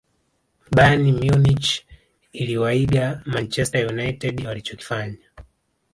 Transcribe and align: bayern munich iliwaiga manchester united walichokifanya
bayern 0.75 1.03
munich 1.17 1.85
iliwaiga 2.33 3.21
manchester 3.25 3.87
united 3.87 4.45
walichokifanya 4.45 5.17